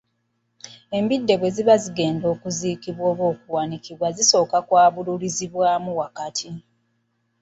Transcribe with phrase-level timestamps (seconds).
[0.97, 6.49] Embidde bwe ziba zigenda okuziikibwa oba okuwanikibwa zisooka kwabuluzibwamu wakati.